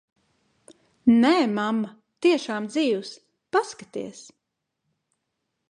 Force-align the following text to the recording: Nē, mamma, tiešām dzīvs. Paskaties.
Nē, 1.25 1.33
mamma, 1.57 1.91
tiešām 2.27 2.71
dzīvs. 2.71 3.13
Paskaties. 3.57 4.25